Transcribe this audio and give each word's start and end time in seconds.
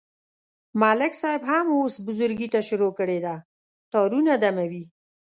ملک 0.81 1.13
صاحب 1.21 1.41
هم 1.51 1.65
اوس 1.75 1.93
بزرگی 2.07 2.47
ته 2.53 2.59
شروع 2.67 2.91
کړې 2.99 3.19
ده، 3.25 3.35
تارونه 3.93 4.33
دموي. 4.43 4.83